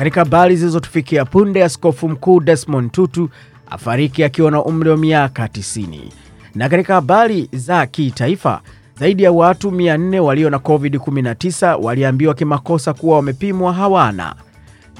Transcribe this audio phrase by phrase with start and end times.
[0.00, 3.28] katika habari zilizotufikia punde, askofu mkuu Desmond Tutu
[3.70, 5.98] afariki akiwa na umri wa miaka 90.
[6.54, 8.60] Na katika habari za kitaifa,
[8.98, 14.34] zaidi ya watu 400 walio na COVID-19 waliambiwa kimakosa kuwa wamepimwa hawana.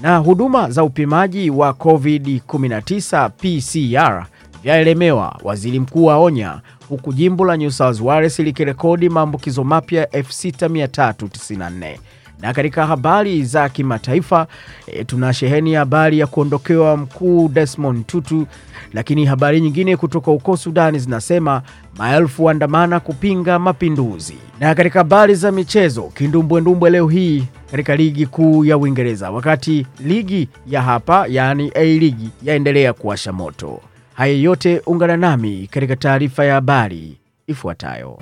[0.02, 4.26] Na huduma za upimaji wa COVID-19 PCR
[4.62, 11.96] vyaelemewa, waziri mkuu aonya, huku jimbo la New South Wales likirekodi maambukizo mapya 6394
[12.42, 14.46] na katika habari za kimataifa
[14.86, 18.46] e, tuna sheheni habari ya kuondokewa mkuu Desmond Tutu,
[18.92, 21.62] lakini habari nyingine kutoka huko Sudani zinasema
[21.98, 24.34] maelfu waandamana kupinga mapinduzi.
[24.60, 30.48] Na katika habari za michezo, kindumbwendumbwe leo hii katika ligi kuu ya Uingereza, wakati ligi
[30.66, 33.80] ya hapa yaani A ligi yaendelea kuwasha moto.
[34.14, 38.18] Haya yote ungana nami katika taarifa ya habari ifuatayo.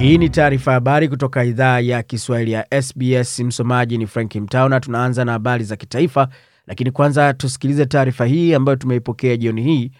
[0.00, 3.40] Hii ni taarifa ya habari kutoka idhaa ya Kiswahili ya SBS.
[3.40, 4.80] Msomaji ni Frank Mtauna.
[4.80, 6.28] Tunaanza na habari za kitaifa,
[6.66, 9.90] lakini kwanza tusikilize taarifa hii ambayo tumeipokea jioni hii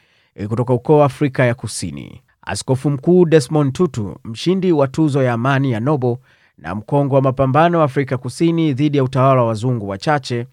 [0.48, 2.22] kutoka ukoo Afrika ya Kusini.
[2.42, 6.16] Askofu Mkuu Desmond Tutu, mshindi wa tuzo ya amani ya Nobel
[6.58, 10.46] na mkongwe wa mapambano wa Afrika Kusini dhidi ya utawala wa wazungu wachache,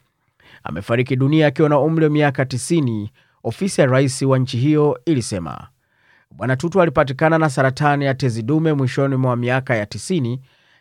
[0.64, 3.10] amefariki dunia akiwa na umri wa miaka 90,
[3.44, 5.68] ofisi ya rais wa nchi hiyo ilisema.
[6.38, 10.38] Bwana Tutu alipatikana na saratani ya tezi dume mwishoni mwa miaka ya 90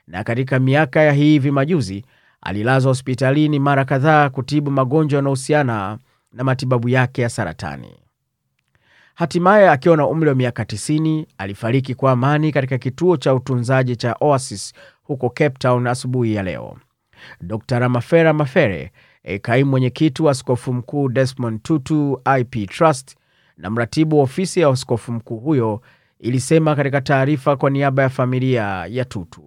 [0.06, 2.05] na katika miaka ya hivi majuzi
[2.42, 5.98] alilazwa hospitalini mara kadhaa kutibu magonjwa yanayohusiana
[6.32, 7.94] na matibabu yake ya saratani.
[9.14, 14.16] Hatimaye akiwa na umri wa miaka 90 alifariki kwa amani katika kituo cha utunzaji cha
[14.20, 16.77] Oasis huko Cape Town asubuhi ya leo.
[17.41, 18.92] Dr Ramafera Mafere,
[19.42, 23.16] kaimu mwenyekiti wa askofu mkuu Desmond Tutu IP Trust
[23.58, 25.80] na mratibu wa ofisi ya askofu mkuu huyo
[26.20, 29.42] ilisema katika taarifa kwa niaba ya familia ya Tutu.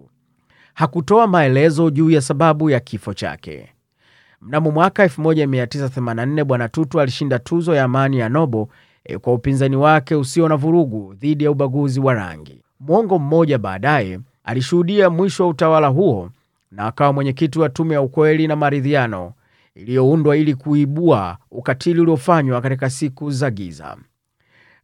[0.74, 3.68] Hakutoa maelezo juu ya sababu ya kifo chake.
[4.42, 8.66] Mnamo mwaka 1984 Bwana Tutu alishinda tuzo ya amani ya Nobel
[9.04, 12.62] e, kwa upinzani wake usio na vurugu dhidi ya ubaguzi wa rangi.
[12.80, 16.30] Mwongo mmoja baadaye alishuhudia mwisho wa utawala huo
[16.70, 19.32] na akawa mwenyekiti wa tume ya ukweli na maridhiano
[19.78, 23.96] iliyoundwa ili kuibua ukatili uliofanywa katika siku za giza.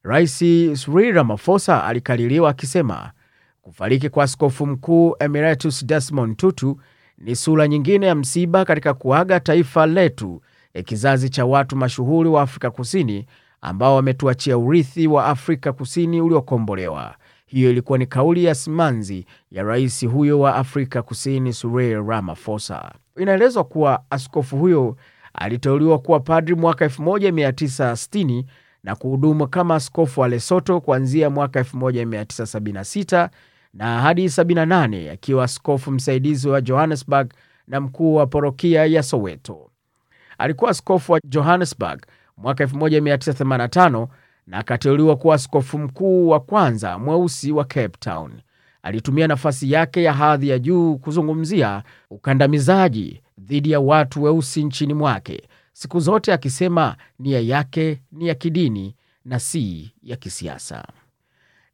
[0.02, 0.38] Rais
[0.84, 3.10] Cyril Ramaphosa alikaririwa akisema
[3.62, 6.80] kufariki kwa askofu mkuu Emeritus Desmond Tutu
[7.18, 10.42] ni sura nyingine ya msiba katika kuaga taifa letu,
[10.74, 13.26] ya kizazi cha watu mashuhuri wa Afrika Kusini
[13.60, 17.14] ambao wametuachia urithi wa Afrika Kusini uliokombolewa.
[17.46, 22.92] Hiyo ilikuwa ni kauli ya simanzi ya rais huyo wa Afrika Kusini Cyril Ramaphosa.
[23.24, 24.96] Inaelezwa kuwa askofu huyo
[25.34, 28.44] aliteuliwa kuwa padri mwaka 1960
[28.84, 33.28] na kuhudumu kama askofu wa Lesoto kuanzia mwaka 1976
[33.74, 37.32] na hadi 78 akiwa askofu msaidizi wa Johannesburg
[37.68, 39.70] na mkuu wa parokia ya Soweto.
[40.38, 42.02] Alikuwa askofu wa Johannesburg
[42.36, 44.06] mwaka 1985
[44.46, 48.32] na akateuliwa kuwa askofu mkuu wa kwanza mweusi wa Cape Town.
[48.88, 55.42] Alitumia nafasi yake ya hadhi ya juu kuzungumzia ukandamizaji dhidi ya watu weusi nchini mwake,
[55.72, 60.84] siku zote akisema nia yake ni ya kidini na si ya kisiasa.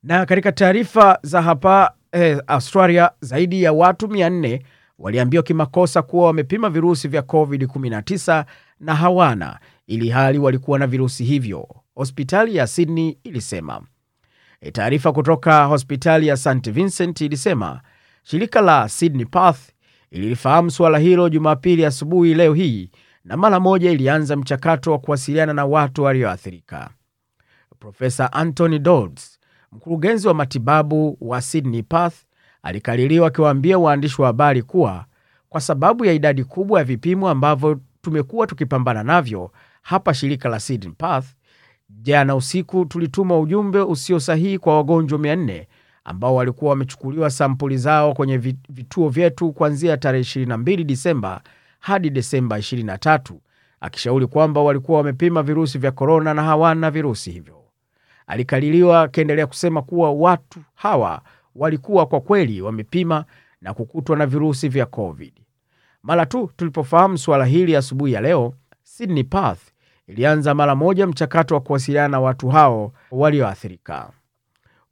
[0.02, 4.60] Na katika taarifa za hapa eh, Australia, zaidi ya watu 400
[4.98, 8.44] waliambiwa kimakosa kuwa wamepima virusi vya COVID-19
[8.80, 13.82] na hawana, ili hali walikuwa na virusi hivyo, hospitali ya Sydney ilisema.
[14.62, 17.80] E, taarifa kutoka hospitali ya St Vincent ilisema
[18.22, 19.58] shirika la Sydney Path
[20.10, 22.90] ililifahamu suala hilo Jumapili asubuhi leo hii
[23.24, 26.90] na mara moja ilianza mchakato wa kuwasiliana na watu walioathirika.
[27.78, 29.38] Profesa Anthony Dodds,
[29.72, 32.14] mkurugenzi wa matibabu wa Sydney Path,
[32.62, 35.04] alikaririwa akiwaambia waandishi wa habari kuwa
[35.48, 39.50] kwa sababu ya idadi kubwa ya vipimo ambavyo tumekuwa tukipambana navyo
[39.82, 41.24] hapa shirika la Sydney Path,
[42.02, 45.66] jana usiku tulituma ujumbe usio sahihi kwa wagonjwa 400
[46.04, 48.38] ambao walikuwa wamechukuliwa sampuli zao kwenye
[48.68, 51.40] vituo vyetu kuanzia tarehe 22 Disemba
[51.80, 53.34] hadi Desemba 23,
[53.80, 57.56] akishauri kwamba walikuwa wamepima virusi vya korona na hawana virusi hivyo.
[58.26, 61.22] Alikaririwa akiendelea kusema kuwa watu hawa
[61.54, 63.24] walikuwa kwa kweli wamepima
[63.60, 65.32] na kukutwa na virusi vya COVID.
[66.02, 69.60] Mara tu tulipofahamu suala hili asubuhi ya leo, Sydney Path
[70.10, 74.10] ilianza mara moja mchakato wa kuwasiliana na watu hao walioathirika.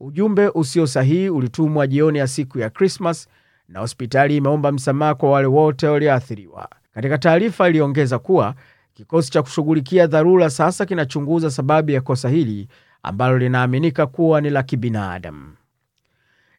[0.01, 3.29] Ujumbe usio sahihi ulitumwa jioni ya siku ya Krismas
[3.69, 6.69] na hospitali imeomba msamaha kwa wale wote walioathiriwa.
[6.95, 8.55] Katika taarifa iliongeza kuwa
[8.95, 12.69] kikosi cha kushughulikia dharura sasa kinachunguza sababu ya kosa hili
[13.03, 15.53] ambalo linaaminika kuwa ni la kibinadamu.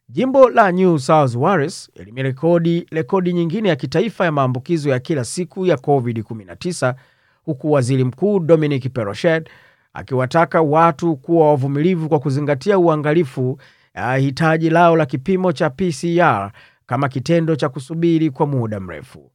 [0.08, 5.66] Jimbo la New South Wales limerekodi rekodi nyingine ya kitaifa ya maambukizo ya kila siku
[5.66, 6.94] ya COVID-19
[7.50, 9.48] huku waziri mkuu Dominic Perrottet
[9.92, 13.58] akiwataka watu kuwa wavumilivu kwa kuzingatia uangalifu
[13.94, 16.52] ya hitaji lao la kipimo cha PCR
[16.86, 19.30] kama kitendo cha kusubiri kwa muda mrefu.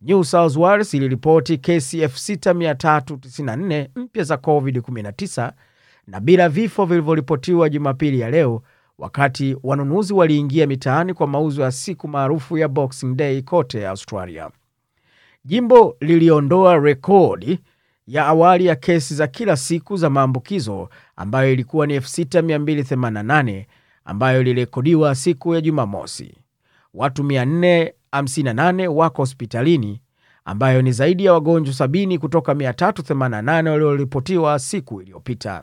[0.00, 5.52] New South Wales iliripoti kesi 6394 mpya za COVID-19
[6.06, 8.62] na bila vifo vilivyoripotiwa Jumapili ya leo,
[8.98, 14.50] wakati wanunuzi waliingia mitaani kwa mauzo ya siku maarufu ya Boxing Day kote Australia.
[15.52, 17.58] Jimbo liliondoa rekodi
[18.06, 23.64] ya awali ya kesi za kila siku za maambukizo ambayo ilikuwa ni 6288
[24.04, 26.34] ambayo ilirekodiwa siku ya Jumamosi.
[26.94, 30.00] Watu 458 wako hospitalini
[30.44, 35.62] ambayo ni zaidi ya wagonjwa 70 kutoka 388 walioripotiwa siku iliyopita.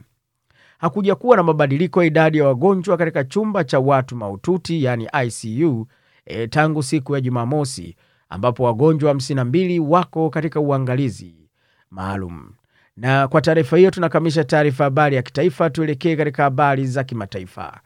[0.77, 5.87] Hakuja kuwa na mabadiliko ya idadi ya wagonjwa katika chumba cha watu mahututi yani ICU
[6.25, 7.95] e, tangu siku ya Jumamosi
[8.29, 11.35] ambapo wagonjwa 52 wako katika uangalizi
[11.91, 12.49] maalum.
[12.97, 15.69] Na kwa taarifa hiyo tunakamilisha taarifa habari ya kitaifa.
[15.69, 17.79] Tuelekee katika habari za kimataifa.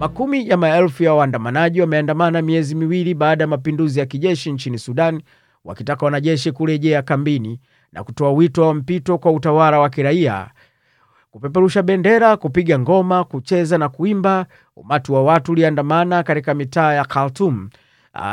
[0.00, 5.22] Makumi ya maelfu ya waandamanaji wameandamana miezi miwili baada ya mapinduzi ya kijeshi nchini Sudan,
[5.64, 7.60] wakitaka wanajeshi kurejea kambini
[7.92, 10.50] na kutoa wito wa mpito kwa utawala wa kiraia.
[11.30, 14.46] Kupeperusha bendera, kupiga ngoma, kucheza na kuimba,
[14.76, 17.70] umati wa watu uliandamana katika mitaa ya Khartoum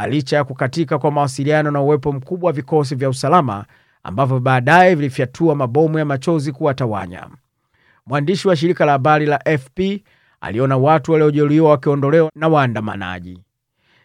[0.10, 3.66] licha ya kukatika kwa mawasiliano na uwepo mkubwa wa vikosi vya usalama
[4.04, 7.28] ambavyo baadaye vilifyatua mabomu ya machozi kuwatawanya.
[8.06, 9.80] Mwandishi wa shirika la habari la FP
[10.42, 13.40] aliona watu waliojeruhiwa wakiondolewa na waandamanaji.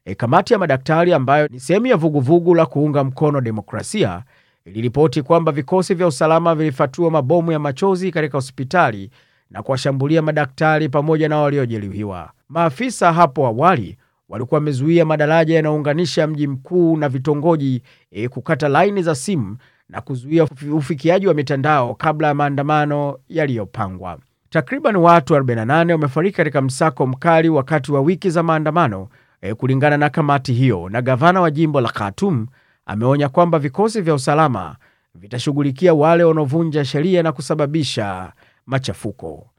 [0.05, 4.23] E, kamati ya madaktari ambayo ni sehemu ya vuguvugu la kuunga mkono demokrasia
[4.65, 9.11] iliripoti kwamba vikosi vya usalama vilifatua mabomu ya machozi katika hospitali
[9.51, 12.31] na kuwashambulia madaktari pamoja na waliojeruhiwa.
[12.49, 13.97] Maafisa hapo awali
[14.29, 19.57] walikuwa wamezuia madaraja yanayounganisha mji mkuu na vitongoji e, kukata laini za simu
[19.89, 24.19] na kuzuia ufikiaji wa mitandao kabla ya maandamano yaliyopangwa.
[24.51, 29.09] Takriban watu 48 wamefariki katika msako mkali wakati wa wiki za maandamano
[29.41, 32.47] e, kulingana na kamati hiyo, na gavana wa jimbo la Khartoum
[32.91, 34.77] ameonya kwamba vikosi vya usalama
[35.15, 38.33] vitashughulikia wale wanaovunja sheria na kusababisha
[38.67, 39.51] machafuko.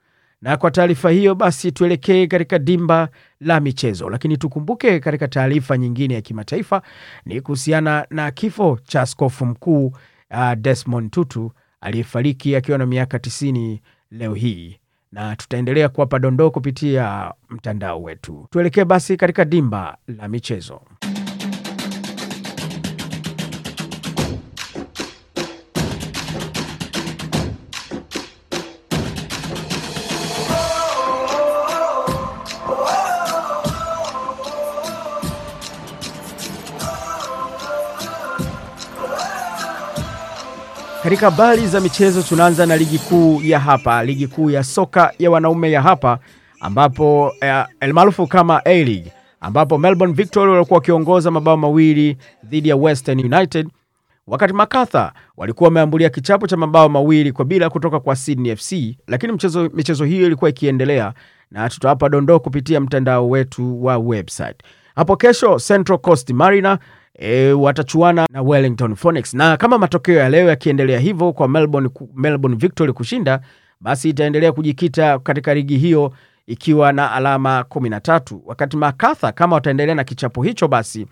[0.42, 3.10] Na kwa taarifa hiyo basi tuelekee katika dimba
[3.42, 6.82] la michezo, lakini tukumbuke katika taarifa nyingine ya kimataifa
[7.26, 9.86] ni kuhusiana na kifo cha askofu mkuu
[10.32, 11.52] uh, Desmond Tutu
[11.82, 13.78] aliyefariki akiwa na miaka 90
[14.12, 14.80] leo hii,
[15.12, 18.48] na tutaendelea kuwapa dondoo kupitia mtandao wetu.
[18.50, 20.82] Tuelekee basi katika dimba la michezo.
[41.04, 45.32] Katika habari za michezo tunaanza na ligi kuu ya hapa, ligi kuu ya soka ya
[45.32, 46.20] wanaume ya hapa,
[46.60, 49.12] ambapo eh, elmaarufu kama A-League,
[49.42, 53.70] ambapo Melbourne Victory walikuwa wakiongoza mabao mawili dhidi ya Western United,
[54.28, 59.34] wakati Macarthur walikuwa wameambulia kichapo cha mabao mawili kwa bila kutoka kwa Sydney FC, lakini
[59.34, 61.14] mchezo, michezo hiyo ilikuwa ikiendelea
[61.52, 64.58] na tutawapa dondoo kupitia mtandao wetu wa website.
[64.96, 66.80] Hapo kesho Central Coast Mariner
[67.24, 69.34] E, watachuana na Wellington Phoenix.
[69.34, 73.42] Na kama matokeo ya leo yakiendelea hivyo kwa Melbourne, Melbourne Victory kushinda,
[73.82, 76.14] basi itaendelea kujikita katika ligi hiyo
[76.48, 81.08] ikiwa na alama 13, wakati Macarthur kama wataendelea na kichapo hicho, basi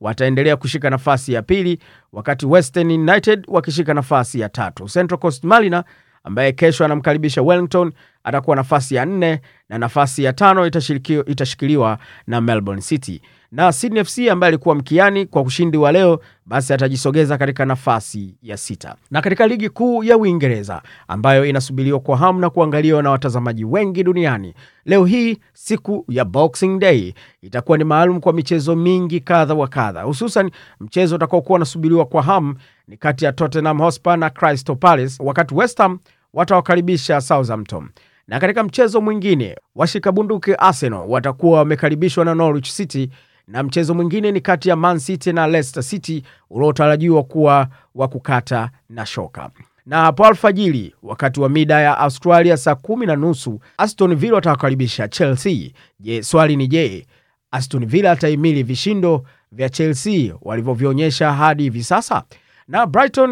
[0.00, 1.78] wataendelea kushika nafasi ya pili,
[2.12, 4.84] wakati Western United wakishika nafasi ya tatu.
[4.84, 5.84] Central Coast Mariner
[6.24, 7.92] ambaye kesho anamkaribisha Wellington
[8.24, 10.66] atakuwa nafasi ya nne na nafasi ya tano
[11.26, 16.72] itashikiliwa na Melbourne City na Sydney FC ambaye alikuwa mkiani kwa ushindi wa leo, basi
[16.72, 18.94] atajisogeza katika nafasi ya sita.
[19.10, 24.04] Na katika ligi kuu ya Uingereza ambayo inasubiriwa kwa hamu na kuangaliwa na watazamaji wengi
[24.04, 29.68] duniani, leo hii siku ya Boxing Day itakuwa ni maalum kwa michezo mingi kadha wa
[29.68, 30.50] kadha, hususan
[30.80, 32.54] mchezo utakaokuwa unasubiriwa kwa hamu
[32.88, 35.98] ni kati ya Tottenham Hotspur na Crystal Palace, wakati West Ham
[36.34, 37.88] watawakaribisha Southampton
[38.28, 43.10] na katika mchezo mwingine washikabunduki Arsenal watakuwa wamekaribishwa na Norwich City
[43.48, 48.70] na mchezo mwingine ni kati ya Man City na Leicester City unaotarajiwa kuwa wa kukata
[48.90, 49.50] na shoka.
[49.86, 55.08] Na hapo alfajiri, wakati wa mida ya Australia saa kumi na nusu Aston Villa watawakaribisha
[55.08, 55.70] Chelsea.
[56.00, 57.06] Je, swali ni je,
[57.50, 62.22] Aston Villa atahimili vishindo vya Chelsea walivyovionyesha hadi hivi sasa?
[62.68, 63.30] Na Brighton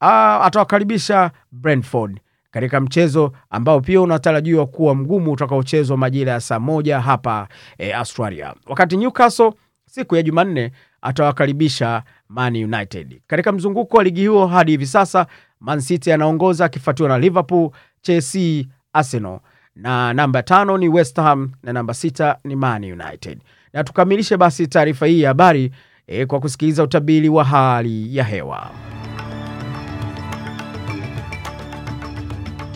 [0.00, 0.06] uh,
[0.46, 7.48] atawakaribisha Brentford katika mchezo ambao pia unatarajiwa kuwa mgumu utakaochezwa majira ya saa moja hapa
[7.78, 9.52] e, Australia, wakati Newcastle
[9.86, 13.20] siku ya Jumanne atawakaribisha Man United.
[13.26, 15.26] Katika mzunguko wa ligi huo hadi hivi sasa
[15.60, 17.70] Man City anaongoza akifuatiwa na Liverpool,
[18.02, 19.40] Chelsea, Arsenal
[19.76, 23.38] na namba tano ni West Ham na namba sita ni Man United.
[23.72, 25.70] Na tukamilishe basi taarifa hii ya habari
[26.06, 28.70] e, kwa kusikiliza utabiri wa hali ya hewa.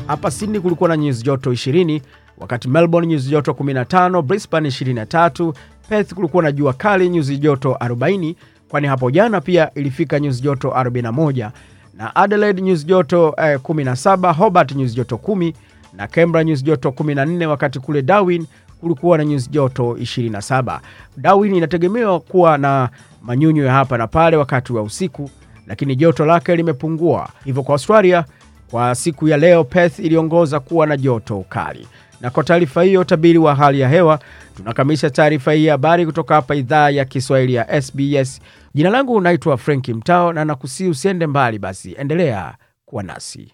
[0.07, 2.01] Hapa Sydney kulikuwa na nyuzi joto 20,
[2.39, 5.53] wakati Melbourne nyuzi joto 15, Brisbane 23,
[5.89, 8.35] Perth kulikuwa na jua kali nyuzi joto 40,
[8.69, 11.51] kwani hapo jana pia ilifika nyuzi joto 41,
[11.95, 15.53] na Adelaide nyuzi joto eh, 17, Hobart nyuzi joto 10
[15.93, 18.47] na Canberra nyuzi joto 14, wakati kule Darwin
[18.81, 20.81] kulikuwa na nyuzi joto 27.
[21.17, 22.89] Darwin inategemewa kuwa na
[23.23, 25.31] manyunyu ya hapa na pale wakati wa usiku,
[25.67, 27.29] lakini joto lake limepungua.
[27.45, 28.25] Hivyo kwa Australia
[28.75, 31.88] kwa siku ya leo Perth iliongoza kuwa na joto kali.
[32.21, 34.19] Na kwa taarifa hiyo, utabiri wa hali ya hewa,
[34.57, 38.40] tunakamilisha taarifa hii ya habari kutoka hapa idhaa ya Kiswahili ya SBS.
[38.75, 42.54] Jina langu unaitwa Frank Mtao na nakusii usiende mbali, basi endelea
[42.87, 43.52] kuwa nasi.